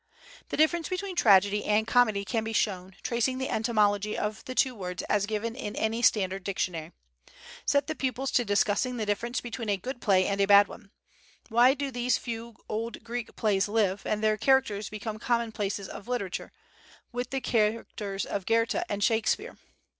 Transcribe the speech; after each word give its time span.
The 0.49 0.57
difference 0.57 0.89
between 0.89 1.15
tragedy 1.15 1.63
and 1.63 1.85
comedy 1.85 2.25
can 2.25 2.43
be 2.43 2.53
shown, 2.53 2.95
tracing 3.03 3.37
the 3.37 3.51
etymology 3.51 4.17
of 4.17 4.43
the 4.45 4.55
two 4.55 4.73
words 4.73 5.03
as 5.03 5.27
given 5.27 5.55
in 5.55 5.75
any 5.75 6.01
standard 6.01 6.43
dictionary. 6.43 6.91
Set 7.67 7.85
the 7.85 7.93
pupils 7.93 8.31
to 8.31 8.43
discussing 8.43 8.97
the 8.97 9.05
difference 9.05 9.41
between 9.41 9.69
a 9.69 9.77
good 9.77 10.01
play 10.01 10.25
and 10.25 10.41
a 10.41 10.47
bad 10.47 10.67
one. 10.67 10.89
Why 11.49 11.75
do 11.75 11.91
these 11.91 12.17
few 12.17 12.55
old 12.67 13.03
Greek 13.03 13.35
plays 13.35 13.67
live, 13.67 14.03
and 14.03 14.23
their 14.23 14.37
characters 14.37 14.89
become 14.89 15.19
commonplaces 15.19 15.87
of 15.87 16.07
literature, 16.07 16.51
with 17.11 17.29
the 17.29 17.39
characters 17.39 18.25
of 18.25 18.47
Goethe 18.47 18.81
and 18.89 19.03
Shakespeare? 19.03 19.59